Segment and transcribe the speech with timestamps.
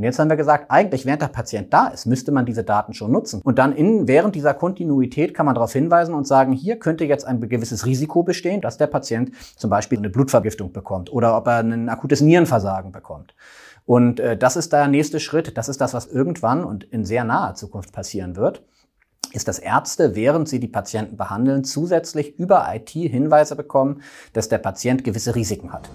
[0.00, 2.94] Und jetzt haben wir gesagt, eigentlich während der Patient da ist, müsste man diese Daten
[2.94, 3.42] schon nutzen.
[3.42, 7.26] Und dann in, während dieser Kontinuität kann man darauf hinweisen und sagen, hier könnte jetzt
[7.26, 11.58] ein gewisses Risiko bestehen, dass der Patient zum Beispiel eine Blutvergiftung bekommt oder ob er
[11.58, 13.34] ein akutes Nierenversagen bekommt.
[13.84, 15.58] Und äh, das ist der nächste Schritt.
[15.58, 18.62] Das ist das, was irgendwann und in sehr naher Zukunft passieren wird
[19.32, 24.58] ist, dass Ärzte, während sie die Patienten behandeln, zusätzlich über IT Hinweise bekommen, dass der
[24.58, 25.88] Patient gewisse Risiken hat.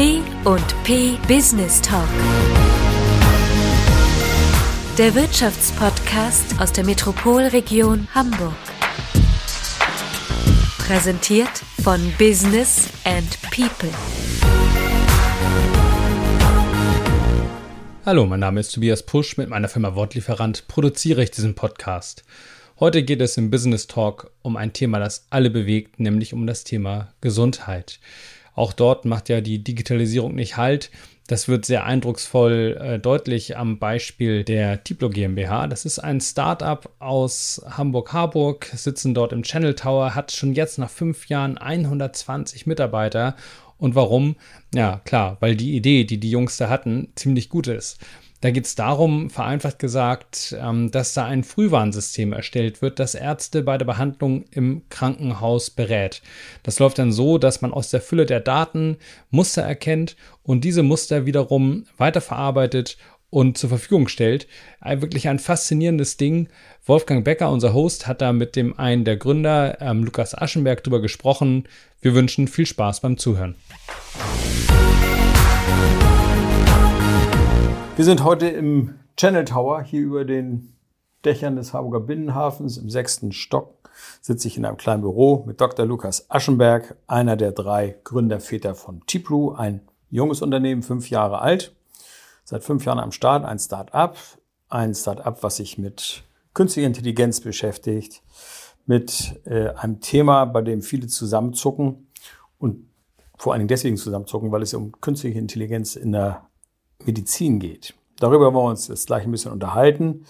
[0.00, 2.08] B und P Business Talk.
[4.96, 8.54] Der Wirtschaftspodcast aus der Metropolregion Hamburg.
[10.78, 11.50] Präsentiert
[11.82, 13.90] von Business and People.
[18.06, 19.36] Hallo, mein Name ist Tobias Pusch.
[19.36, 22.24] Mit meiner Firma Wortlieferant produziere ich diesen Podcast.
[22.78, 26.64] Heute geht es im Business Talk um ein Thema, das alle bewegt, nämlich um das
[26.64, 28.00] Thema Gesundheit.
[28.60, 30.90] Auch dort macht ja die Digitalisierung nicht Halt.
[31.28, 35.66] Das wird sehr eindrucksvoll äh, deutlich am Beispiel der Tiplo GmbH.
[35.66, 40.90] Das ist ein Startup aus Hamburg-Harburg, sitzen dort im Channel Tower, hat schon jetzt nach
[40.90, 43.34] fünf Jahren 120 Mitarbeiter
[43.78, 44.36] und warum?
[44.74, 47.98] Ja, klar, weil die Idee, die die Jungs da hatten, ziemlich gut ist.
[48.40, 53.62] Da geht es darum, vereinfacht gesagt, ähm, dass da ein Frühwarnsystem erstellt wird, das Ärzte
[53.62, 56.22] bei der Behandlung im Krankenhaus berät.
[56.62, 58.96] Das läuft dann so, dass man aus der Fülle der Daten
[59.30, 62.96] Muster erkennt und diese Muster wiederum weiterverarbeitet
[63.28, 64.48] und zur Verfügung stellt.
[64.82, 66.48] Wirklich ein faszinierendes Ding.
[66.84, 71.00] Wolfgang Becker, unser Host, hat da mit dem einen der Gründer, ähm, Lukas Aschenberg, drüber
[71.00, 71.68] gesprochen.
[72.00, 73.54] Wir wünschen viel Spaß beim Zuhören.
[78.00, 80.72] Wir sind heute im Channel Tower, hier über den
[81.26, 82.78] Dächern des Harburger Binnenhafens.
[82.78, 83.90] Im sechsten Stock
[84.22, 85.84] sitze ich in einem kleinen Büro mit Dr.
[85.84, 91.74] Lukas Aschenberg, einer der drei Gründerväter von Tiplu, ein junges Unternehmen, fünf Jahre alt
[92.44, 94.16] seit fünf Jahren am Start, ein Start-up,
[94.70, 96.22] ein Start-up, was sich mit
[96.54, 98.22] künstlicher Intelligenz beschäftigt,
[98.86, 102.06] mit äh, einem Thema, bei dem viele zusammenzucken
[102.58, 102.88] und
[103.36, 106.46] vor allen Dingen deswegen zusammenzucken, weil es um künstliche Intelligenz in der
[107.06, 107.94] Medizin geht.
[108.18, 110.24] Darüber wollen wir uns jetzt gleich ein bisschen unterhalten.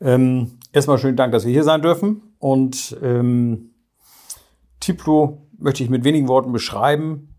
[0.00, 2.34] Ähm, erstmal schönen Dank, dass wir hier sein dürfen.
[2.38, 3.70] Und ähm,
[4.80, 7.32] Tiplo möchte ich mit wenigen Worten beschreiben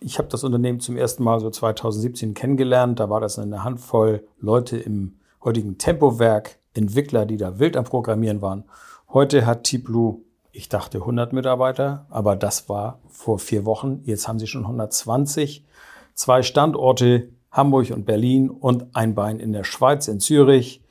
[0.00, 3.00] ich habe das Unternehmen zum ersten Mal so 2017 kennengelernt.
[3.00, 8.42] Da war das eine Handvoll Leute im heutigen Tempowerk, Entwickler, die da wild am Programmieren
[8.42, 8.64] waren.
[9.08, 10.22] Heute hat Tiplu,
[10.52, 14.00] ich dachte 100 Mitarbeiter, aber das war vor vier Wochen.
[14.04, 15.64] Jetzt haben sie schon 120.
[16.14, 20.82] Zwei Standorte, Hamburg und Berlin und ein Bein in der Schweiz, in Zürich.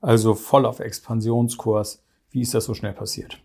[0.00, 2.02] Also voll auf Expansionskurs.
[2.30, 3.38] Wie ist das so schnell passiert?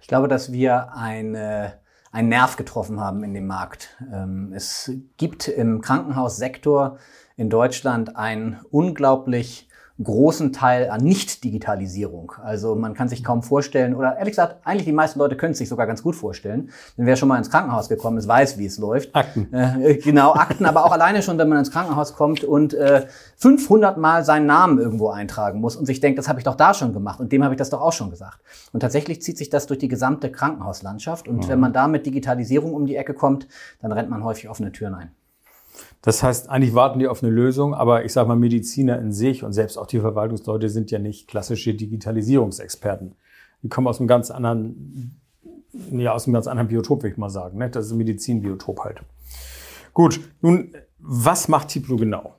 [0.00, 1.82] Ich glaube, dass wir eine
[2.12, 3.96] einen Nerv getroffen haben in dem Markt.
[4.12, 6.98] Ähm, es gibt im Krankenhaussektor
[7.36, 9.68] in Deutschland ein unglaublich
[10.04, 12.32] großen Teil an Nicht-Digitalisierung.
[12.42, 15.58] Also man kann sich kaum vorstellen, oder ehrlich gesagt, eigentlich die meisten Leute können es
[15.58, 16.70] sich sogar ganz gut vorstellen.
[16.96, 19.14] Denn wer schon mal ins Krankenhaus gekommen ist, weiß, wie es läuft.
[19.14, 19.52] Akten.
[19.52, 23.96] Äh, genau, Akten, aber auch alleine schon, wenn man ins Krankenhaus kommt und äh, 500
[23.98, 26.92] Mal seinen Namen irgendwo eintragen muss und sich denkt, das habe ich doch da schon
[26.92, 28.38] gemacht und dem habe ich das doch auch schon gesagt.
[28.72, 31.28] Und tatsächlich zieht sich das durch die gesamte Krankenhauslandschaft.
[31.28, 31.48] Und mhm.
[31.48, 33.46] wenn man da mit Digitalisierung um die Ecke kommt,
[33.80, 35.10] dann rennt man häufig offene Türen ein.
[36.02, 39.44] Das heißt, eigentlich warten die auf eine Lösung, aber ich sage mal, Mediziner in sich
[39.44, 43.14] und selbst auch die Verwaltungsleute sind ja nicht klassische Digitalisierungsexperten.
[43.62, 45.20] Die kommen aus einem ganz anderen,
[45.92, 47.58] ja, aus einem ganz anderen Biotop, würde ich mal sagen.
[47.58, 47.70] Ne?
[47.70, 49.02] Das ist ein Medizinbiotop halt.
[49.94, 52.34] Gut, nun, was macht Tiplo genau?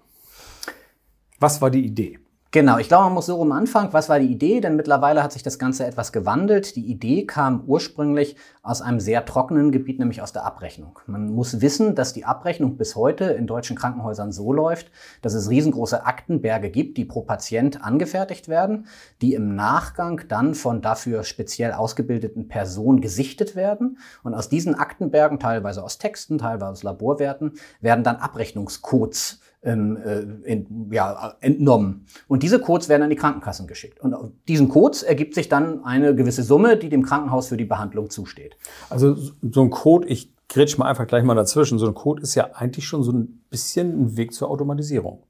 [1.40, 2.20] Was war die Idee?
[2.54, 3.94] Genau, ich glaube, man muss so rum anfangen.
[3.94, 4.62] Was war die Idee?
[4.62, 6.76] Denn mittlerweile hat sich das Ganze etwas gewandelt.
[6.76, 11.00] Die Idee kam ursprünglich aus einem sehr trockenen Gebiet, nämlich aus der Abrechnung.
[11.08, 14.92] Man muss wissen, dass die Abrechnung bis heute in deutschen Krankenhäusern so läuft,
[15.24, 18.86] dass es riesengroße Aktenberge gibt, die pro Patient angefertigt werden,
[19.24, 23.98] die im Nachgang dann von dafür speziell ausgebildeten Personen gesichtet werden.
[24.22, 30.20] Und aus diesen Aktenbergen, teilweise aus Texten, teilweise aus Laborwerten, werden dann Abrechnungscodes ähm, äh,
[30.52, 32.06] in, ja, entnommen.
[32.28, 34.00] Und diese Codes werden an die Krankenkassen geschickt.
[34.02, 37.66] Und aus diesen Codes ergibt sich dann eine gewisse Summe, die dem Krankenhaus für die
[37.66, 38.58] Behandlung zusteht.
[38.90, 42.36] Also so ein Code, ich grätsch mal einfach gleich mal dazwischen, so ein Code ist
[42.36, 45.24] ja eigentlich schon so ein bisschen ein Weg zur Automatisierung.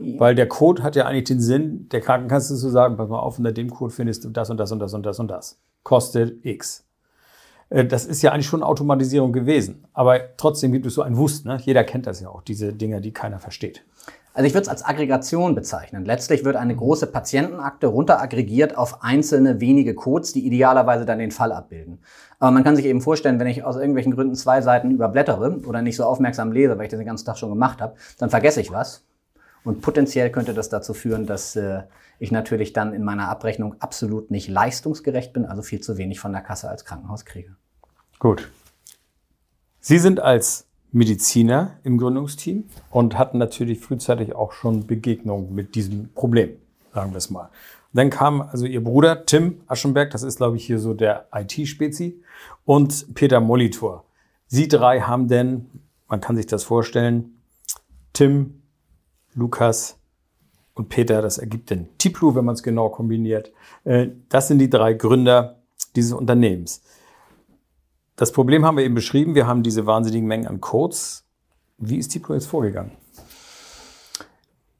[0.00, 3.38] Weil der Code hat ja eigentlich den Sinn, der Krankenkasse zu sagen, pass mal auf,
[3.38, 5.60] unter dem Code findest du das und das und das und das und das.
[5.82, 6.87] Kostet X.
[7.70, 9.84] Äh, das ist ja eigentlich schon Automatisierung gewesen.
[9.92, 11.44] Aber trotzdem gibt es so ein Wust.
[11.44, 11.58] Ne?
[11.62, 13.84] Jeder kennt das ja auch, diese Dinge, die keiner versteht.
[14.34, 16.04] Also ich würde es als Aggregation bezeichnen.
[16.04, 21.50] Letztlich wird eine große Patientenakte runteraggregiert auf einzelne wenige Codes, die idealerweise dann den Fall
[21.50, 21.98] abbilden.
[22.38, 25.82] Aber man kann sich eben vorstellen, wenn ich aus irgendwelchen Gründen zwei Seiten überblättere oder
[25.82, 28.60] nicht so aufmerksam lese, weil ich das den ganzen Tag schon gemacht habe, dann vergesse
[28.60, 29.07] ich was.
[29.64, 31.82] Und potenziell könnte das dazu führen, dass äh,
[32.18, 36.32] ich natürlich dann in meiner Abrechnung absolut nicht leistungsgerecht bin, also viel zu wenig von
[36.32, 37.54] der Kasse als Krankenhaus kriege.
[38.18, 38.50] Gut.
[39.80, 46.08] Sie sind als Mediziner im Gründungsteam und hatten natürlich frühzeitig auch schon Begegnungen mit diesem
[46.14, 46.56] Problem,
[46.94, 47.50] sagen wir es mal.
[47.92, 52.22] dann kam also Ihr Bruder Tim Aschenberg, das ist glaube ich hier so der IT-Spezi,
[52.64, 54.04] und Peter Molitor.
[54.46, 55.66] Sie drei haben denn,
[56.08, 57.40] man kann sich das vorstellen,
[58.12, 58.57] Tim,
[59.38, 59.96] Lukas
[60.74, 63.52] und Peter, das ergibt den Tiplu, wenn man es genau kombiniert.
[63.84, 65.56] Äh, das sind die drei Gründer
[65.96, 66.82] dieses Unternehmens.
[68.16, 69.34] Das Problem haben wir eben beschrieben.
[69.34, 71.24] Wir haben diese wahnsinnigen Mengen an Codes.
[71.78, 72.92] Wie ist Tiplo jetzt vorgegangen?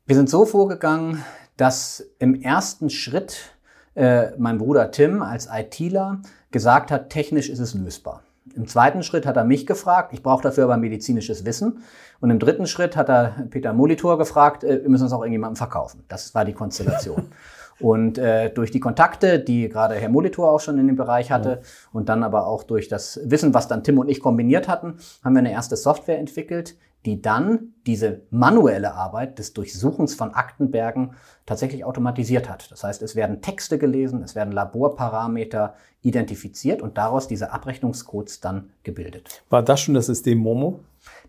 [0.07, 1.25] Wir sind so vorgegangen,
[1.57, 3.55] dass im ersten Schritt
[3.95, 6.21] äh, mein Bruder Tim als ITler
[6.51, 8.23] gesagt hat, technisch ist es lösbar.
[8.55, 11.83] Im zweiten Schritt hat er mich gefragt, ich brauche dafür aber medizinisches Wissen.
[12.21, 15.57] Und im dritten Schritt hat er Peter Molitor gefragt, äh, wir müssen es auch irgendjemandem
[15.57, 16.05] verkaufen.
[16.09, 17.29] Das war die Konstellation.
[17.81, 21.49] Und äh, durch die Kontakte, die gerade Herr Molitor auch schon in dem Bereich hatte
[21.51, 21.59] ja.
[21.93, 25.35] und dann aber auch durch das Wissen, was dann Tim und ich kombiniert hatten, haben
[25.35, 26.75] wir eine erste Software entwickelt,
[27.07, 31.13] die dann diese manuelle Arbeit des Durchsuchens von Aktenbergen
[31.47, 32.71] tatsächlich automatisiert hat.
[32.71, 38.71] Das heißt, es werden Texte gelesen, es werden Laborparameter identifiziert und daraus diese Abrechnungscodes dann
[38.83, 39.43] gebildet.
[39.49, 40.81] War das schon das System Momo?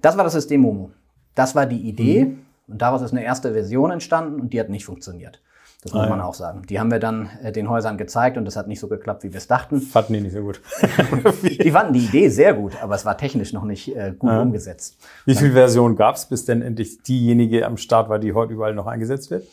[0.02, 0.92] Das war das System Momo.
[1.36, 2.46] Das war die Idee mhm.
[2.68, 5.42] und daraus ist eine erste Version entstanden und die hat nicht funktioniert.
[5.82, 6.26] Das muss ah, man ja.
[6.26, 6.64] auch sagen.
[6.70, 9.32] Die haben wir dann äh, den Häusern gezeigt und das hat nicht so geklappt, wie
[9.32, 9.80] wir es dachten.
[9.80, 10.60] Fanden die nicht so gut.
[11.44, 14.42] die fanden die Idee sehr gut, aber es war technisch noch nicht äh, gut ja.
[14.42, 14.98] umgesetzt.
[15.26, 18.74] Wie viele Versionen gab es, bis denn endlich diejenige am Start war, die heute überall
[18.74, 19.48] noch eingesetzt wird?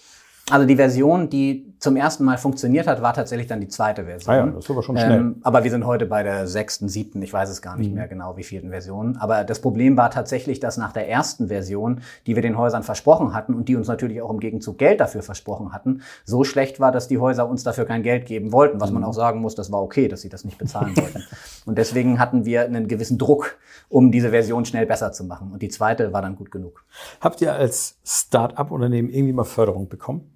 [0.50, 4.34] Also die Version, die zum ersten Mal funktioniert hat, war tatsächlich dann die zweite Version.
[4.34, 5.18] Ah ja, das ist aber schon schnell.
[5.18, 7.96] Ähm, aber wir sind heute bei der sechsten, siebten, ich weiß es gar nicht mhm.
[7.96, 9.16] mehr genau, wie vierten Version.
[9.18, 13.34] Aber das Problem war tatsächlich, dass nach der ersten Version, die wir den Häusern versprochen
[13.34, 16.92] hatten und die uns natürlich auch im Gegenzug Geld dafür versprochen hatten, so schlecht war,
[16.92, 18.80] dass die Häuser uns dafür kein Geld geben wollten.
[18.80, 19.00] Was mhm.
[19.00, 21.24] man auch sagen muss, das war okay, dass sie das nicht bezahlen wollten.
[21.66, 23.58] Und deswegen hatten wir einen gewissen Druck,
[23.88, 25.52] um diese Version schnell besser zu machen.
[25.52, 26.84] Und die zweite war dann gut genug.
[27.20, 30.30] Habt ihr als Start-up-Unternehmen irgendwie mal Förderung bekommen?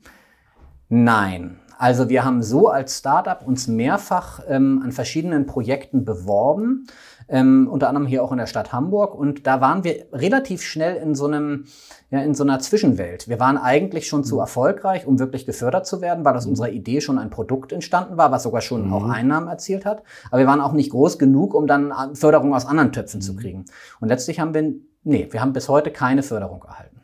[0.91, 1.57] Nein.
[1.79, 6.87] Also wir haben so als Startup uns mehrfach ähm, an verschiedenen Projekten beworben,
[7.27, 9.15] ähm, unter anderem hier auch in der Stadt Hamburg.
[9.15, 11.65] Und da waren wir relativ schnell in so einem,
[12.11, 13.29] ja, in so einer Zwischenwelt.
[13.29, 14.41] Wir waren eigentlich schon zu mhm.
[14.41, 16.51] erfolgreich, um wirklich gefördert zu werden, weil aus mhm.
[16.51, 18.93] unserer Idee schon ein Produkt entstanden war, was sogar schon mhm.
[18.93, 20.03] auch Einnahmen erzielt hat.
[20.31, 23.25] Aber wir waren auch nicht groß genug, um dann Förderung aus anderen Töpfen mhm.
[23.25, 23.65] zu kriegen.
[24.01, 27.01] Und letztlich haben wir, nee, wir haben bis heute keine Förderung erhalten.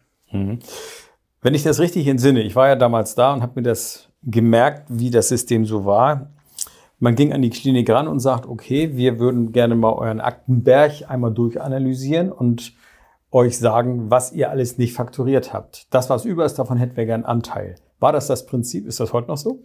[1.46, 4.86] Wenn ich das richtig entsinne, ich war ja damals da und habe mir das gemerkt,
[4.88, 6.32] wie das System so war.
[6.98, 11.08] Man ging an die Klinik ran und sagt, okay, wir würden gerne mal euren Aktenberg
[11.08, 12.72] einmal durchanalysieren und
[13.30, 15.86] euch sagen, was ihr alles nicht fakturiert habt.
[15.94, 17.76] Das, was über ist, davon hätten wir gern Anteil.
[17.98, 18.86] War das das Prinzip?
[18.86, 19.62] Ist das heute noch so?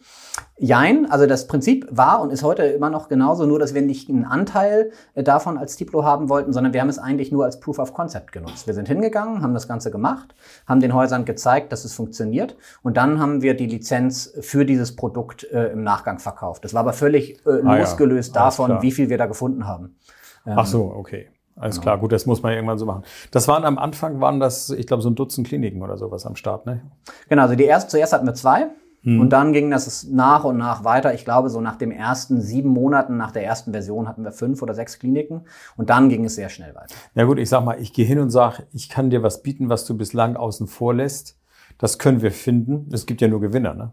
[0.57, 4.10] Jein, also das Prinzip war und ist heute immer noch genauso, nur dass wir nicht
[4.10, 7.60] einen Anteil äh, davon als Diplo haben wollten, sondern wir haben es eigentlich nur als
[7.60, 8.68] Proof of Concept genutzt.
[8.68, 10.33] Wir sind hingegangen, haben das Ganze gemacht,
[10.66, 14.95] haben den Häusern gezeigt, dass es funktioniert und dann haben wir die Lizenz für dieses
[14.95, 16.63] Produkt äh, im Nachgang verkauft.
[16.63, 19.98] Das war aber völlig äh, ah, losgelöst ja, davon, wie viel wir da gefunden haben.
[20.45, 21.30] Ach so, okay.
[21.62, 21.84] Alles genau.
[21.84, 23.04] klar, gut, das muss man irgendwann so machen.
[23.30, 26.36] Das waren am Anfang, waren das, ich glaube, so ein Dutzend Kliniken oder sowas am
[26.36, 26.82] Start, ne?
[27.30, 28.70] Genau, also die erste, zuerst hatten wir zwei.
[29.03, 29.22] Mhm.
[29.22, 31.13] Und dann ging das nach und nach weiter.
[31.13, 34.62] Ich glaube, so nach dem ersten sieben Monaten, nach der ersten Version hatten wir fünf
[34.62, 35.46] oder sechs Kliniken.
[35.77, 36.96] Und dann ging es sehr schnell weiter.
[37.13, 39.70] Ja gut, ich sag mal, ich gehe hin und sage, ich kann dir was bieten,
[39.70, 41.39] was du bislang außen vor lässt.
[41.77, 42.89] Das können wir finden.
[42.91, 43.91] Es gibt ja nur Gewinner, ne?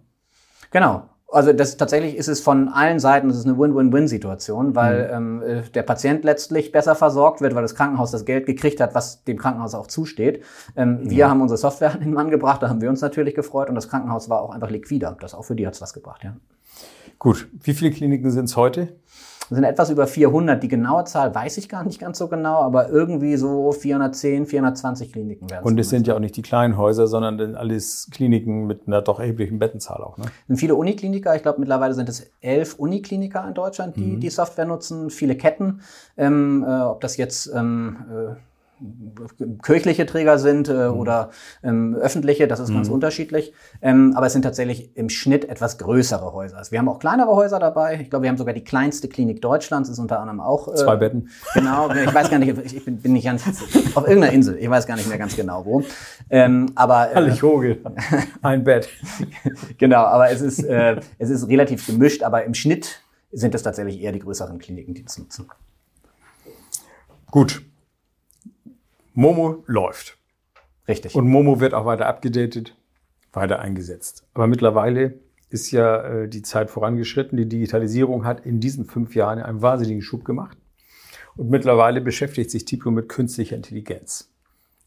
[0.71, 1.05] Genau.
[1.31, 5.43] Also das tatsächlich ist es von allen Seiten, das ist eine Win-Win-Win-Situation, weil mhm.
[5.43, 8.95] ähm, äh, der Patient letztlich besser versorgt wird, weil das Krankenhaus das Geld gekriegt hat,
[8.95, 10.43] was dem Krankenhaus auch zusteht.
[10.75, 11.11] Ähm, mhm.
[11.11, 13.75] Wir haben unsere Software an den Mann gebracht, da haben wir uns natürlich gefreut und
[13.75, 15.17] das Krankenhaus war auch einfach liquider.
[15.21, 16.35] Das auch für die hat's was gebracht, ja.
[17.19, 18.97] Gut, wie viele Kliniken sind es heute?
[19.49, 20.63] Das sind etwas über 400.
[20.63, 25.13] Die genaue Zahl weiß ich gar nicht ganz so genau, aber irgendwie so 410, 420
[25.13, 25.71] Kliniken werden es.
[25.71, 29.21] Und es sind ja auch nicht die kleinen Häuser, sondern alles Kliniken mit einer doch
[29.21, 30.19] erheblichen Bettenzahl auch.
[30.19, 30.25] Ne?
[30.27, 31.35] Es sind viele Unikliniker.
[31.35, 34.21] Ich glaube, mittlerweile sind es elf Unikliniker in Deutschland, die mhm.
[34.21, 35.11] die Software nutzen.
[35.11, 35.81] Viele Ketten.
[36.17, 38.35] Ähm, äh, ob das jetzt ähm, äh,
[39.63, 40.99] kirchliche Träger sind äh, mhm.
[40.99, 41.31] oder
[41.63, 42.75] ähm, öffentliche, das ist mhm.
[42.75, 43.53] ganz unterschiedlich.
[43.83, 46.59] Ähm, aber es sind tatsächlich im Schnitt etwas größere Häuser.
[46.59, 48.01] Also wir haben auch kleinere Häuser dabei.
[48.01, 50.69] Ich glaube, wir haben sogar die kleinste Klinik Deutschlands, ist unter anderem auch.
[50.69, 51.29] Äh, Zwei Betten.
[51.55, 53.45] Genau, ich weiß gar nicht, ich bin, bin nicht ganz
[53.95, 55.83] auf irgendeiner Insel, ich weiß gar nicht mehr ganz genau wo.
[56.31, 57.81] Ähm, aber äh, Vogel.
[58.43, 58.89] Ein Bett.
[59.79, 63.01] genau, aber es ist, äh, es ist relativ gemischt, aber im Schnitt
[63.33, 65.49] sind es tatsächlich eher die größeren Kliniken, die das nutzen.
[67.31, 67.63] Gut,
[69.19, 70.17] Momo läuft.
[70.87, 71.17] Richtig.
[71.17, 72.77] Und Momo wird auch weiter abgedatet,
[73.33, 74.25] weiter eingesetzt.
[74.33, 75.19] Aber mittlerweile
[75.51, 77.37] ist ja äh, die Zeit vorangeschritten.
[77.37, 80.57] Die Digitalisierung hat in diesen fünf Jahren einen wahnsinnigen Schub gemacht.
[81.37, 84.31] Und mittlerweile beschäftigt sich Tiplo mit künstlicher Intelligenz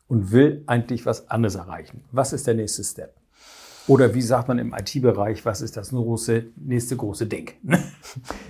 [0.07, 2.05] und will eigentlich was anderes erreichen.
[2.13, 3.13] Was ist der nächste Step?
[3.87, 7.51] Oder wie sagt man im IT-Bereich, was ist das große, nächste große Ding?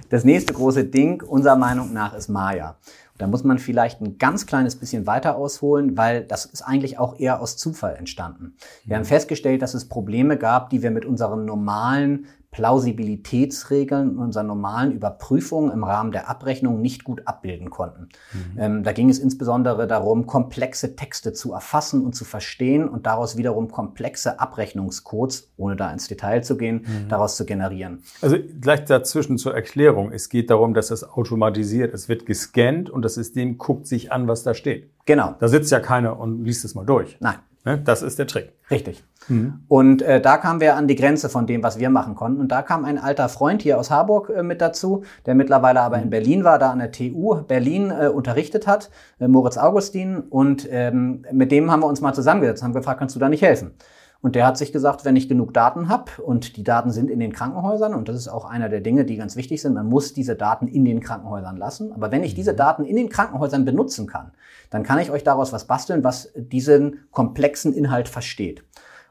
[0.10, 2.78] Das nächste große Ding, unserer Meinung nach, ist Maya.
[3.22, 7.20] Da muss man vielleicht ein ganz kleines bisschen weiter ausholen, weil das ist eigentlich auch
[7.20, 8.56] eher aus Zufall entstanden.
[8.84, 9.10] Wir haben mhm.
[9.10, 15.86] festgestellt, dass es Probleme gab, die wir mit unseren normalen Plausibilitätsregeln unserer normalen Überprüfungen im
[15.86, 18.10] Rahmen der Abrechnung nicht gut abbilden konnten.
[18.34, 18.60] Mhm.
[18.60, 23.38] Ähm, da ging es insbesondere darum, komplexe Texte zu erfassen und zu verstehen und daraus
[23.38, 27.08] wiederum komplexe Abrechnungscodes, ohne da ins Detail zu gehen, mhm.
[27.08, 28.04] daraus zu generieren.
[28.22, 30.12] Also gleich dazwischen zur Erklärung.
[30.12, 34.28] Es geht darum, dass es automatisiert, es wird gescannt und das System guckt sich an,
[34.28, 34.90] was da steht.
[35.06, 35.36] Genau.
[35.40, 37.16] Da sitzt ja keiner und liest es mal durch.
[37.22, 37.36] Nein.
[37.64, 37.78] Ne?
[37.78, 38.54] Das ist der Trick.
[38.72, 39.04] Richtig.
[39.28, 39.64] Mhm.
[39.68, 42.42] Und äh, da kamen wir an die Grenze von dem, was wir machen konnten.
[42.42, 45.98] Und da kam ein alter Freund hier aus Harburg äh, mit dazu, der mittlerweile aber
[45.98, 46.10] in mhm.
[46.10, 48.90] Berlin war, da an der TU Berlin äh, unterrichtet hat,
[49.20, 50.22] äh, Moritz Augustin.
[50.22, 53.44] Und ähm, mit dem haben wir uns mal zusammengesetzt, haben gefragt, kannst du da nicht
[53.44, 53.76] helfen?
[54.22, 57.20] Und der hat sich gesagt, wenn ich genug Daten habe und die Daten sind in
[57.20, 60.14] den Krankenhäusern, und das ist auch einer der Dinge, die ganz wichtig sind, man muss
[60.14, 61.92] diese Daten in den Krankenhäusern lassen.
[61.92, 62.58] Aber wenn ich diese mhm.
[62.58, 64.32] Daten in den Krankenhäusern benutzen kann,
[64.70, 68.64] dann kann ich euch daraus was basteln, was diesen komplexen Inhalt versteht.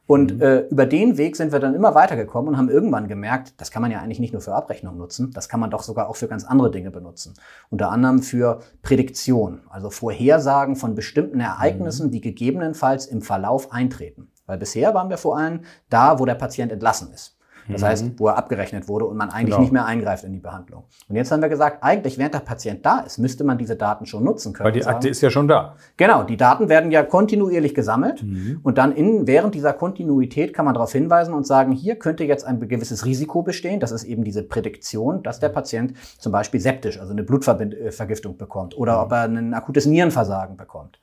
[0.07, 0.43] Und mhm.
[0.43, 3.83] äh, über den Weg sind wir dann immer weitergekommen und haben irgendwann gemerkt, das kann
[3.83, 6.27] man ja eigentlich nicht nur für Abrechnung nutzen, das kann man doch sogar auch für
[6.27, 7.35] ganz andere Dinge benutzen.
[7.69, 12.11] Unter anderem für Prädiktion, also Vorhersagen von bestimmten Ereignissen, mhm.
[12.11, 14.30] die gegebenenfalls im Verlauf eintreten.
[14.51, 17.37] Weil bisher waren wir vor allem da, wo der Patient entlassen ist.
[17.69, 17.87] Das mhm.
[17.87, 19.61] heißt, wo er abgerechnet wurde und man eigentlich genau.
[19.61, 20.85] nicht mehr eingreift in die Behandlung.
[21.09, 24.07] Und jetzt haben wir gesagt, eigentlich während der Patient da ist, müsste man diese Daten
[24.07, 24.65] schon nutzen können.
[24.65, 25.77] Weil die Akte ist ja schon da.
[25.97, 28.59] Genau, die Daten werden ja kontinuierlich gesammelt mhm.
[28.63, 32.45] und dann in, während dieser Kontinuität kann man darauf hinweisen und sagen, hier könnte jetzt
[32.45, 33.79] ein gewisses Risiko bestehen.
[33.79, 38.77] Das ist eben diese Prädiktion, dass der Patient zum Beispiel septisch, also eine Blutvergiftung bekommt
[38.77, 39.03] oder mhm.
[39.05, 40.99] ob er ein akutes Nierenversagen bekommt.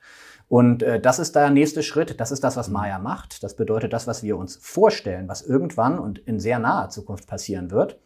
[0.48, 2.20] Und äh, das ist der nächste Schritt.
[2.20, 2.68] Das ist das, was.
[2.68, 3.42] Maya macht.
[3.42, 7.70] Das bedeutet, das, was wir uns vorstellen, was irgendwann und in sehr naher Zukunft passieren
[7.70, 7.98] wird,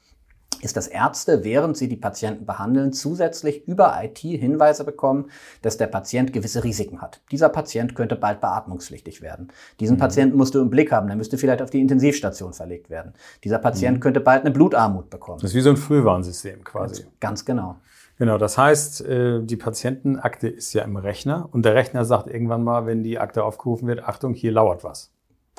[0.62, 5.30] ist, dass Ärzte, während sie die Patienten behandeln, zusätzlich über IT Hinweise bekommen,
[5.60, 7.20] dass der Patient gewisse Risiken hat.
[7.32, 9.48] Dieser Patient könnte bald beatmungspflichtig werden.
[9.80, 10.00] Diesen mhm.
[10.00, 13.14] Patienten musst du im Blick haben, der müsste vielleicht auf die Intensivstation verlegt werden.
[13.42, 14.00] Dieser Patient mhm.
[14.00, 15.40] könnte bald eine Blutarmut bekommen.
[15.40, 17.02] Das ist wie so ein Frühwarnsystem quasi.
[17.02, 17.76] Ganz, ganz genau.
[18.18, 22.62] Genau, das heißt, äh, die Patientenakte ist ja im Rechner und der Rechner sagt irgendwann
[22.62, 25.10] mal, wenn die Akte aufgerufen wird, Achtung, hier lauert was.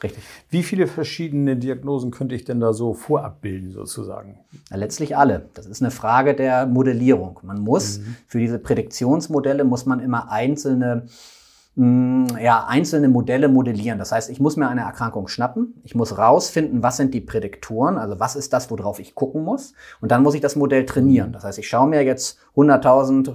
[0.02, 0.24] Richtig.
[0.50, 4.40] Wie viele verschiedene Diagnosen könnte ich denn da so vorab bilden, sozusagen?
[4.70, 5.50] Ja, letztlich alle.
[5.54, 7.40] Das ist eine Frage der Modellierung.
[7.44, 8.16] Man muss mhm.
[8.28, 11.06] für diese Prädiktionsmodelle muss man immer einzelne
[11.76, 13.98] ja, einzelne Modelle modellieren.
[13.98, 17.98] Das heißt, ich muss mir eine Erkrankung schnappen, ich muss rausfinden, was sind die Prädiktoren,
[17.98, 19.74] also was ist das, worauf ich gucken muss.
[20.00, 21.34] Und dann muss ich das Modell trainieren.
[21.34, 23.34] Das heißt, ich schaue mir jetzt 100.000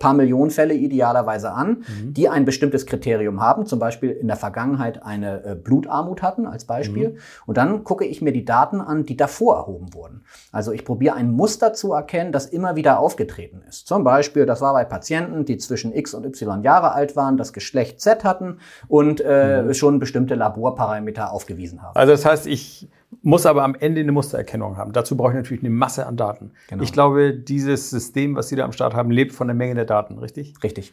[0.00, 2.14] paar Millionen Fälle idealerweise an, mhm.
[2.14, 6.64] die ein bestimmtes Kriterium haben, zum Beispiel in der Vergangenheit eine äh, Blutarmut hatten als
[6.64, 7.10] Beispiel.
[7.10, 7.18] Mhm.
[7.46, 10.24] Und dann gucke ich mir die Daten an, die davor erhoben wurden.
[10.50, 13.86] Also ich probiere ein Muster zu erkennen, das immer wieder aufgetreten ist.
[13.86, 17.52] Zum Beispiel, das war bei Patienten, die zwischen X und Y Jahre alt waren, das
[17.52, 19.74] Geschlecht Z hatten und äh, mhm.
[19.74, 21.94] schon bestimmte Laborparameter aufgewiesen haben.
[21.94, 22.88] Also das heißt, ich
[23.22, 24.92] muss aber am Ende eine Mustererkennung haben.
[24.92, 26.52] Dazu brauche ich natürlich eine Masse an Daten.
[26.68, 26.82] Genau.
[26.82, 29.84] Ich glaube, dieses System, was Sie da am Start haben, lebt von der Menge der
[29.84, 30.54] Daten, richtig?
[30.62, 30.92] Richtig.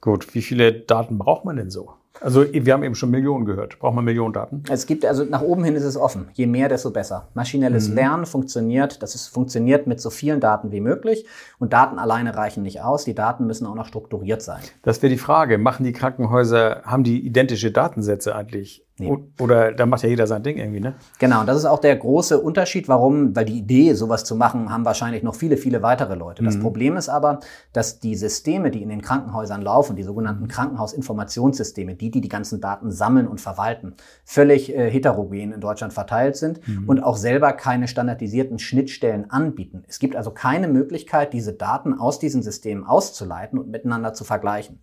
[0.00, 1.92] Gut, wie viele Daten braucht man denn so?
[2.20, 3.78] Also wir haben eben schon Millionen gehört.
[3.78, 4.62] Braucht man Millionen Daten?
[4.70, 6.28] Es gibt, also nach oben hin ist es offen.
[6.34, 7.28] Je mehr, desto besser.
[7.34, 7.94] Maschinelles mhm.
[7.94, 11.26] Lernen funktioniert, das ist, funktioniert mit so vielen Daten wie möglich.
[11.58, 13.04] Und Daten alleine reichen nicht aus.
[13.04, 14.60] Die Daten müssen auch noch strukturiert sein.
[14.82, 15.58] Das wäre die Frage.
[15.58, 18.84] Machen die Krankenhäuser, haben die identische Datensätze eigentlich?
[19.10, 19.42] Nee.
[19.42, 20.94] Oder da macht ja jeder sein Ding irgendwie, ne?
[21.18, 24.70] Genau, und das ist auch der große Unterschied, warum, weil die Idee, sowas zu machen,
[24.70, 26.42] haben wahrscheinlich noch viele, viele weitere Leute.
[26.42, 26.62] Das mhm.
[26.62, 27.40] Problem ist aber,
[27.72, 32.60] dass die Systeme, die in den Krankenhäusern laufen, die sogenannten Krankenhausinformationssysteme, die, die die ganzen
[32.60, 33.94] Daten sammeln und verwalten,
[34.24, 36.88] völlig äh, heterogen in Deutschland verteilt sind mhm.
[36.88, 39.84] und auch selber keine standardisierten Schnittstellen anbieten.
[39.88, 44.78] Es gibt also keine Möglichkeit, diese Daten aus diesen Systemen auszuleiten und miteinander zu vergleichen.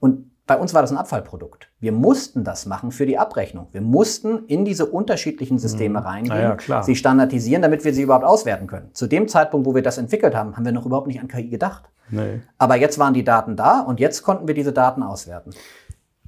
[0.00, 1.70] Und bei uns war das ein Abfallprodukt.
[1.80, 3.68] Wir mussten das machen für die Abrechnung.
[3.72, 6.06] Wir mussten in diese unterschiedlichen Systeme Mhm.
[6.06, 6.82] reingehen, Ah ja, klar.
[6.82, 8.90] sie standardisieren, damit wir sie überhaupt auswerten können.
[8.92, 11.48] Zu dem Zeitpunkt, wo wir das entwickelt haben, haben wir noch überhaupt nicht an KI
[11.48, 11.84] gedacht.
[12.10, 12.42] Nee.
[12.58, 15.50] Aber jetzt waren die Daten da und jetzt konnten wir diese Daten auswerten.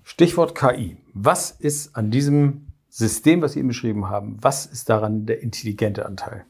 [0.02, 0.96] Stichwort KI.
[1.12, 6.06] Was ist an diesem System, was Sie eben beschrieben haben, was ist daran der intelligente
[6.06, 6.44] Anteil?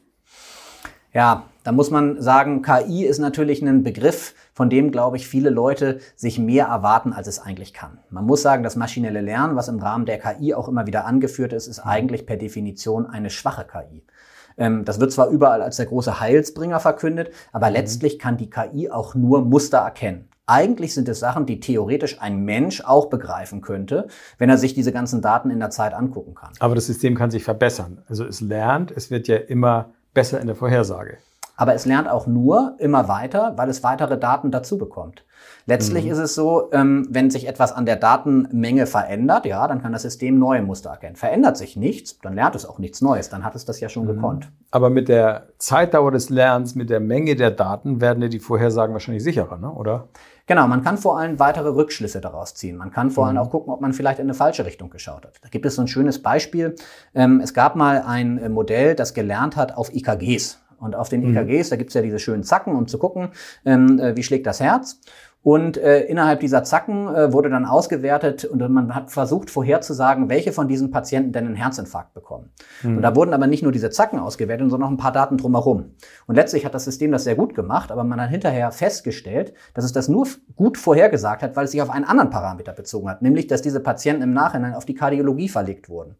[1.13, 5.51] Ja, da muss man sagen, KI ist natürlich ein Begriff, von dem, glaube ich, viele
[5.51, 7.99] Leute sich mehr erwarten, als es eigentlich kann.
[8.09, 11.53] Man muss sagen, das maschinelle Lernen, was im Rahmen der KI auch immer wieder angeführt
[11.53, 14.03] ist, ist eigentlich per Definition eine schwache KI.
[14.57, 18.89] Ähm, Das wird zwar überall als der große Heilsbringer verkündet, aber letztlich kann die KI
[18.89, 20.27] auch nur Muster erkennen.
[20.47, 24.07] Eigentlich sind es Sachen, die theoretisch ein Mensch auch begreifen könnte,
[24.39, 26.53] wenn er sich diese ganzen Daten in der Zeit angucken kann.
[26.57, 28.01] Aber das System kann sich verbessern.
[28.09, 31.19] Also es lernt, es wird ja immer besser in der Vorhersage.
[31.57, 35.25] Aber es lernt auch nur immer weiter, weil es weitere Daten dazu bekommt.
[35.65, 39.91] Letztlich ist es so, ähm, wenn sich etwas an der Datenmenge verändert, ja, dann kann
[39.91, 41.17] das System neue Muster erkennen.
[41.17, 44.07] Verändert sich nichts, dann lernt es auch nichts Neues, dann hat es das ja schon
[44.07, 44.49] gekonnt.
[44.71, 48.93] Aber mit der Zeitdauer des Lernens, mit der Menge der Daten werden ja die Vorhersagen
[48.93, 49.69] wahrscheinlich sicherer, ne?
[49.69, 50.07] oder?
[50.45, 52.77] Genau, man kann vor allem weitere Rückschlüsse daraus ziehen.
[52.77, 55.33] Man kann vor allem auch gucken, ob man vielleicht in eine falsche Richtung geschaut hat.
[55.41, 56.75] Da gibt es so ein schönes Beispiel.
[57.13, 60.59] Ähm, es gab mal ein äh, Modell, das gelernt hat auf EKGs.
[60.79, 63.29] Und auf den EKGs, da gibt's ja diese schönen Zacken, um zu gucken,
[63.65, 64.99] ähm, äh, wie schlägt das Herz.
[65.47, 70.51] Und äh, innerhalb dieser Zacken äh, wurde dann ausgewertet und man hat versucht vorherzusagen, welche
[70.51, 72.51] von diesen Patienten denn einen Herzinfarkt bekommen.
[72.83, 75.95] Und da wurden aber nicht nur diese Zacken ausgewertet, sondern noch ein paar Daten drumherum.
[76.25, 79.85] Und letztlich hat das System das sehr gut gemacht, aber man hat hinterher festgestellt, dass
[79.85, 83.21] es das nur gut vorhergesagt hat, weil es sich auf einen anderen Parameter bezogen hat,
[83.21, 86.17] nämlich dass diese Patienten im Nachhinein auf die Kardiologie verlegt wurden.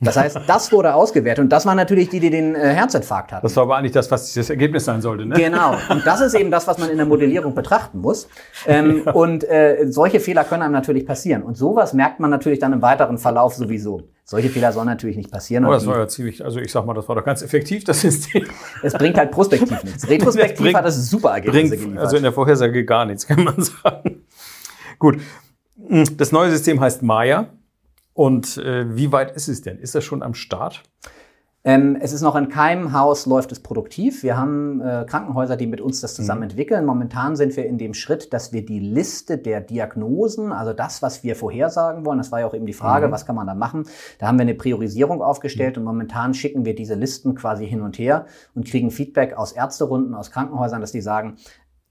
[0.00, 3.42] Das heißt, das wurde ausgewertet und das waren natürlich die, die den äh, Herzinfarkt hatten.
[3.44, 5.24] Das war aber eigentlich das, was das Ergebnis sein sollte.
[5.24, 5.36] Ne?
[5.36, 5.76] Genau.
[5.88, 8.28] Und das ist eben das, was man in der Modellierung betrachten muss.
[8.66, 11.42] Ähm, und äh, solche Fehler können einem natürlich passieren.
[11.42, 14.02] Und sowas merkt man natürlich dann im weiteren Verlauf sowieso.
[14.24, 15.64] Solche Fehler sollen natürlich nicht passieren.
[15.64, 18.00] Oh, das war ja ziemlich, also ich sag mal, das war doch ganz effektiv, das
[18.00, 18.44] System.
[18.82, 20.08] es bringt halt prospektiv nichts.
[20.10, 22.04] Retrospektiv bringt- hat es super Ergebnisse Bringt geliefert.
[22.04, 24.24] also in der Vorhersage gar nichts, kann man sagen.
[24.98, 25.20] Gut.
[26.16, 27.50] Das neue System heißt Maya.
[28.16, 29.78] Und äh, wie weit ist es denn?
[29.78, 30.82] Ist das schon am Start?
[31.64, 34.22] Ähm, es ist noch in keinem Haus läuft es produktiv.
[34.22, 36.86] Wir haben äh, Krankenhäuser, die mit uns das zusammen entwickeln.
[36.86, 41.24] Momentan sind wir in dem Schritt, dass wir die Liste der Diagnosen, also das, was
[41.24, 43.84] wir vorhersagen wollen, das war ja auch eben die Frage, was kann man da machen?
[44.18, 47.98] Da haben wir eine Priorisierung aufgestellt und momentan schicken wir diese Listen quasi hin und
[47.98, 51.36] her und kriegen Feedback aus Ärzterunden, aus Krankenhäusern, dass die sagen,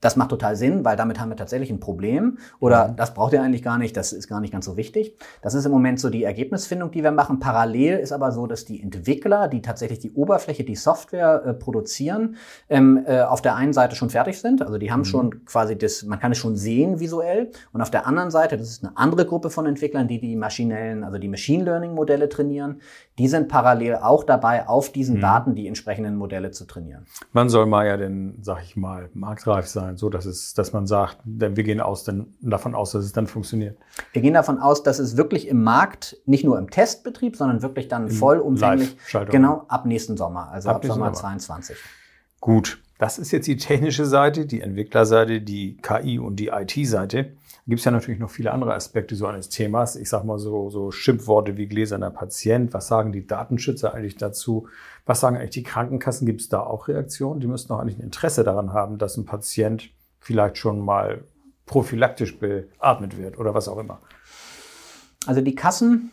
[0.05, 2.37] das macht total Sinn, weil damit haben wir tatsächlich ein Problem.
[2.59, 5.17] Oder das braucht ihr eigentlich gar nicht, das ist gar nicht ganz so wichtig.
[5.41, 7.39] Das ist im Moment so die Ergebnisfindung, die wir machen.
[7.39, 12.35] Parallel ist aber so, dass die Entwickler, die tatsächlich die Oberfläche, die Software äh, produzieren,
[12.69, 14.61] ähm, äh, auf der einen Seite schon fertig sind.
[14.61, 17.49] Also die haben schon quasi das, man kann es schon sehen visuell.
[17.73, 21.03] Und auf der anderen Seite, das ist eine andere Gruppe von Entwicklern, die die maschinellen,
[21.03, 22.79] also die Machine Learning Modelle trainieren.
[23.17, 27.07] Die sind parallel auch dabei, auf diesen Daten die entsprechenden Modelle zu trainieren.
[27.33, 31.17] Wann soll Maya denn, sag ich mal, marktreif sein, so dass es, dass man sagt,
[31.23, 33.77] wir gehen aus, denn, davon aus, dass es dann funktioniert?
[34.13, 37.87] Wir gehen davon aus, dass es wirklich im Markt, nicht nur im Testbetrieb, sondern wirklich
[37.87, 38.95] dann vollumfänglich,
[39.29, 41.13] genau, ab nächsten Sommer, also Ab ab, Sommer.
[41.13, 41.77] 22.
[42.39, 47.33] Gut, das ist jetzt die technische Seite, die Entwicklerseite, die KI und die IT-Seite.
[47.67, 49.95] Gibt es ja natürlich noch viele andere Aspekte so eines Themas.
[49.95, 52.73] Ich sag mal so, so Schimpfworte wie gläserner Patient.
[52.75, 54.67] Was sagen die Datenschützer eigentlich dazu?
[55.07, 56.27] Was sagen eigentlich die Krankenkassen?
[56.27, 57.39] Gibt es da auch Reaktionen?
[57.39, 61.23] Die müssten doch eigentlich ein Interesse daran haben, dass ein Patient vielleicht schon mal
[61.65, 63.99] prophylaktisch beatmet wird oder was auch immer.
[65.25, 66.11] Also die Kassen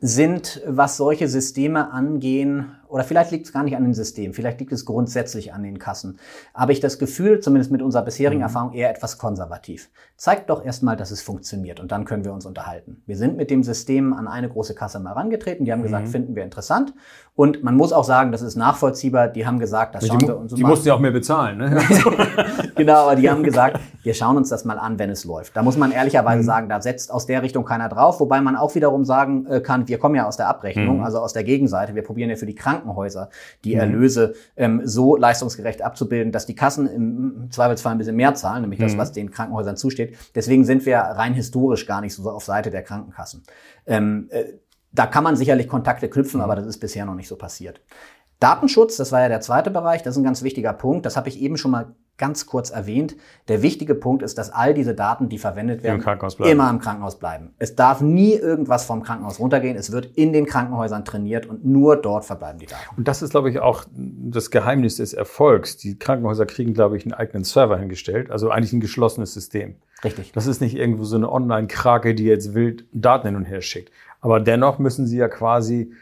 [0.00, 4.60] sind, was solche Systeme angehen, oder vielleicht liegt es gar nicht an den Systemen, vielleicht
[4.60, 6.18] liegt es grundsätzlich an den Kassen.
[6.52, 9.90] Aber ich das Gefühl, zumindest mit unserer bisherigen Erfahrung, eher etwas konservativ.
[10.16, 13.02] Zeigt doch erstmal, dass es funktioniert und dann können wir uns unterhalten.
[13.06, 16.34] Wir sind mit dem System an eine große Kasse mal rangetreten, die haben gesagt, finden
[16.34, 16.94] wir interessant.
[17.36, 20.38] Und man muss auch sagen, das ist nachvollziehbar, die haben gesagt, das schauen Die, wir
[20.38, 21.58] uns die mal mussten ja auch mehr bezahlen.
[21.58, 21.78] Ne?
[22.76, 25.54] genau, aber die haben gesagt, wir schauen uns das mal an, wenn es läuft.
[25.54, 28.74] Da muss man ehrlicherweise sagen, da setzt aus der Richtung keiner drauf, wobei man auch
[28.74, 31.94] wiederum sagen äh, kann, wir kommen ja aus der Abrechnung, also aus der Gegenseite.
[31.94, 33.30] Wir probieren ja für die Krankenhäuser
[33.64, 38.62] die Erlöse ähm, so leistungsgerecht abzubilden, dass die Kassen im Zweifelsfall ein bisschen mehr zahlen,
[38.62, 40.16] nämlich das, was den Krankenhäusern zusteht.
[40.34, 43.42] Deswegen sind wir rein historisch gar nicht so auf Seite der Krankenkassen.
[43.86, 44.44] Ähm, äh,
[44.92, 47.80] da kann man sicherlich Kontakte knüpfen, aber das ist bisher noch nicht so passiert.
[48.40, 51.06] Datenschutz, das war ja der zweite Bereich, das ist ein ganz wichtiger Punkt.
[51.06, 53.16] Das habe ich eben schon mal ganz kurz erwähnt.
[53.48, 57.18] Der wichtige Punkt ist, dass all diese Daten, die verwendet werden, Im immer im Krankenhaus
[57.18, 57.54] bleiben.
[57.58, 59.76] Es darf nie irgendwas vom Krankenhaus runtergehen.
[59.76, 62.96] Es wird in den Krankenhäusern trainiert und nur dort verbleiben die Daten.
[62.96, 65.76] Und das ist, glaube ich, auch das Geheimnis des Erfolgs.
[65.76, 69.76] Die Krankenhäuser kriegen, glaube ich, einen eigenen Server hingestellt, also eigentlich ein geschlossenes System.
[70.04, 70.32] Richtig.
[70.32, 73.92] Das ist nicht irgendwo so eine Online-Krake, die jetzt wild Daten hin und her schickt.
[74.20, 75.92] Aber dennoch müssen sie ja quasi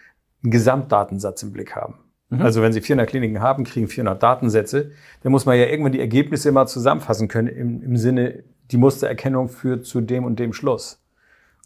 [0.42, 2.03] einen Gesamtdatensatz im Blick haben.
[2.40, 4.90] Also wenn Sie 400 Kliniken haben, kriegen 400 Datensätze,
[5.22, 9.48] dann muss man ja irgendwann die Ergebnisse mal zusammenfassen können im, im Sinne, die Mustererkennung
[9.48, 11.03] führt zu dem und dem Schluss.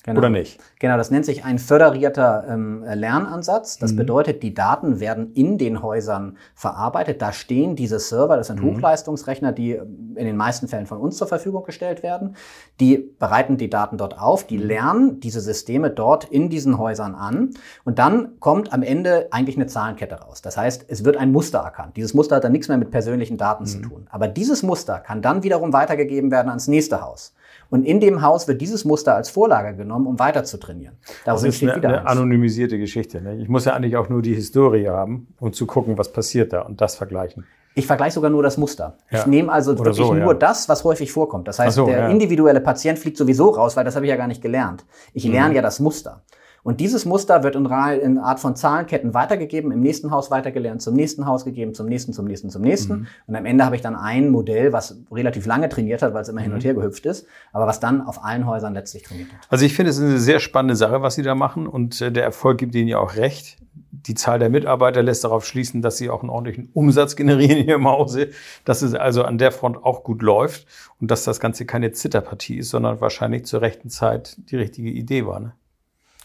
[0.05, 0.19] Genau.
[0.21, 0.59] Oder nicht?
[0.79, 3.77] Genau, das nennt sich ein föderierter ähm, Lernansatz.
[3.77, 3.81] Mhm.
[3.81, 7.21] Das bedeutet, die Daten werden in den Häusern verarbeitet.
[7.21, 8.59] Da stehen diese Server, das Mhm.
[8.59, 12.37] sind Hochleistungsrechner, die ähm, in den meisten Fällen von uns zur Verfügung gestellt werden.
[12.81, 14.65] Die bereiten die Daten dort auf, die Mhm.
[14.67, 17.51] lernen diese Systeme dort in diesen Häusern an
[17.85, 20.41] und dann kommt am Ende eigentlich eine Zahlenkette raus.
[20.43, 21.97] Das heißt, es wird ein Muster erkannt.
[21.97, 23.83] Dieses Muster hat dann nichts mehr mit persönlichen Daten zu Mhm.
[23.83, 24.07] tun.
[24.11, 27.35] Aber dieses Muster kann dann wiederum weitergegeben werden ans nächste Haus.
[27.71, 30.97] Und in dem Haus wird dieses Muster als Vorlage genommen, um weiter zu trainieren.
[31.25, 33.21] Daraus Das ist eine, wieder eine anonymisierte Geschichte.
[33.21, 33.37] Ne?
[33.37, 36.63] Ich muss ja eigentlich auch nur die Historie haben, um zu gucken, was passiert da
[36.63, 37.47] und das vergleichen.
[37.75, 38.97] Ich vergleiche sogar nur das Muster.
[39.11, 39.21] Ja.
[39.21, 40.39] Ich nehme also Oder wirklich so, nur ja.
[40.39, 41.47] das, was häufig vorkommt.
[41.47, 42.09] Das heißt, so, der ja.
[42.09, 44.85] individuelle Patient fliegt sowieso raus, weil das habe ich ja gar nicht gelernt.
[45.13, 45.33] Ich Mhm.
[45.33, 46.23] lerne ja das Muster.
[46.63, 50.95] Und dieses Muster wird in, in Art von Zahlenketten weitergegeben, im nächsten Haus weitergelernt, zum
[50.95, 52.93] nächsten Haus gegeben, zum nächsten, zum nächsten, zum nächsten.
[52.93, 53.07] Mhm.
[53.27, 56.29] Und am Ende habe ich dann ein Modell, was relativ lange trainiert hat, weil es
[56.29, 56.45] immer Mhm.
[56.45, 59.41] hin und her gehüpft ist, aber was dann auf allen Häusern letztlich trainiert hat.
[59.49, 62.13] Also ich finde, es ist eine sehr spannende Sache, was Sie da machen und äh,
[62.13, 63.57] der Erfolg gibt Ihnen ja auch recht.
[63.91, 67.69] Die Zahl der Mitarbeiter lässt darauf schließen, dass Sie auch einen ordentlichen Umsatz generieren in
[67.69, 68.29] Ihrem Hause,
[68.65, 70.67] dass es also an der Front auch gut läuft
[71.01, 75.27] und dass das Ganze keine Zitterpartie ist, sondern wahrscheinlich zur rechten Zeit die richtige Idee
[75.27, 75.41] war.
[75.41, 75.53] Ne?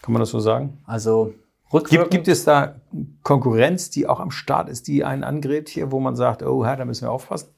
[0.04, 0.82] Kann man das so sagen?
[0.84, 1.32] Also
[1.88, 2.74] Gibt, gibt es da
[3.22, 6.84] Konkurrenz, die auch am Start ist, die einen angrebt hier, wo man sagt, oh, da
[6.84, 7.54] müssen wir aufpassen?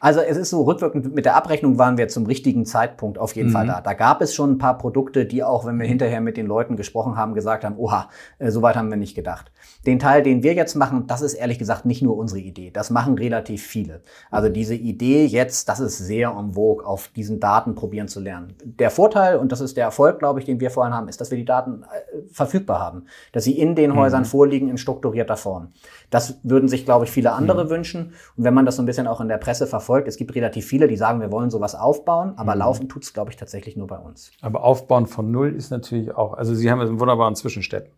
[0.00, 3.50] Also es ist so, rückwirkend mit der Abrechnung waren wir zum richtigen Zeitpunkt auf jeden
[3.50, 3.68] Fall Mhm.
[3.68, 3.80] da.
[3.80, 6.76] Da gab es schon ein paar Produkte, die auch, wenn wir hinterher mit den Leuten
[6.76, 8.08] gesprochen haben, gesagt haben, oha,
[8.38, 9.50] äh, so weit haben wir nicht gedacht.
[9.86, 12.70] Den Teil, den wir jetzt machen, das ist ehrlich gesagt nicht nur unsere Idee.
[12.70, 14.02] Das machen relativ viele.
[14.30, 18.54] Also diese Idee jetzt, das ist sehr en vogue, auf diesen Daten probieren zu lernen.
[18.64, 21.30] Der Vorteil, und das ist der Erfolg, glaube ich, den wir vorhin haben, ist, dass
[21.30, 23.06] wir die Daten äh, verfügbar haben.
[23.32, 25.72] Dass sie in den Häusern vorliegen in strukturierter Form.
[26.10, 28.12] Das würden sich, glaube ich, viele andere wünschen.
[28.36, 30.66] Und wenn man das so ein bisschen auch in der Presse verfolgt, es gibt relativ
[30.66, 33.98] viele, die sagen, wir wollen sowas aufbauen, aber laufen tut's, glaube ich, tatsächlich nur bei
[33.98, 34.30] uns.
[34.40, 37.90] Aber Aufbauen von Null ist natürlich auch, also Sie haben einen wunderbaren Zwischenstep.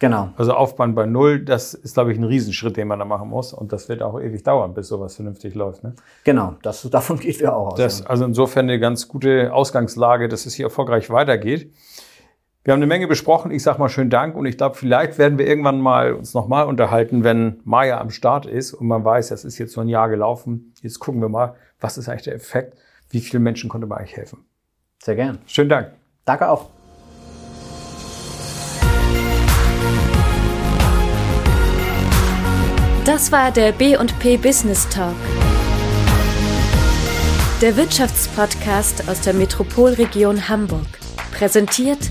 [0.00, 0.30] Genau.
[0.36, 3.52] Also Aufbauen bei Null, das ist, glaube ich, ein Riesenschritt, den man da machen muss.
[3.52, 5.82] Und das wird auch ewig dauern, bis sowas vernünftig läuft.
[5.82, 5.94] Ne?
[6.24, 7.78] Genau, das, davon geht wir auch aus.
[7.78, 11.72] Das, also insofern eine ganz gute Ausgangslage, dass es hier erfolgreich weitergeht.
[12.68, 13.50] Wir haben eine Menge besprochen.
[13.50, 16.66] Ich sage mal schönen Dank und ich glaube, vielleicht werden wir irgendwann mal uns nochmal
[16.66, 20.10] unterhalten, wenn Maya am Start ist und man weiß, das ist jetzt so ein Jahr
[20.10, 20.74] gelaufen.
[20.82, 22.76] Jetzt gucken wir mal, was ist eigentlich der Effekt?
[23.08, 24.44] Wie vielen Menschen konnte man eigentlich helfen?
[25.02, 25.38] Sehr gern.
[25.46, 25.92] Schönen Dank.
[26.26, 26.68] Danke auch.
[33.06, 35.16] Das war der B&P Business Talk.
[37.62, 40.86] Der Wirtschaftspodcast aus der Metropolregion Hamburg.
[41.32, 42.10] Präsentiert